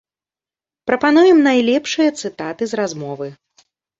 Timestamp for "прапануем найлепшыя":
0.91-2.09